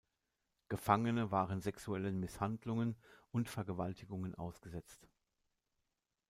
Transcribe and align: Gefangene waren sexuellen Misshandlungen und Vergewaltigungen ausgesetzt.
Gefangene 0.67 1.29
waren 1.29 1.61
sexuellen 1.61 2.19
Misshandlungen 2.19 2.95
und 3.31 3.49
Vergewaltigungen 3.49 4.33
ausgesetzt. 4.33 5.07